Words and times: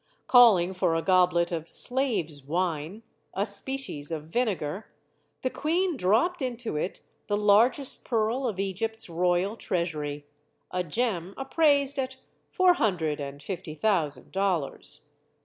Calling 0.25 0.73
for 0.73 0.95
a 0.95 1.03
goblet 1.03 1.51
of 1.51 1.67
"slaves' 1.67 2.41
wine" 2.43 3.03
a 3.35 3.45
species 3.45 4.09
of 4.09 4.23
vinegar 4.23 4.87
the 5.43 5.49
queen 5.51 5.95
dropped 5.95 6.41
into 6.41 6.75
it 6.75 7.01
the 7.27 7.37
largest 7.37 8.03
pearl 8.03 8.47
of 8.47 8.59
Egypt's 8.59 9.07
royal 9.07 9.55
treasury, 9.55 10.25
a 10.71 10.83
gem 10.83 11.35
appraised 11.37 11.99
at 11.99 12.17
four 12.49 12.73
hundred 12.73 13.19
and 13.19 13.43
fifty 13.43 13.75
thousand 13.75 14.31
dollars. 14.31 15.01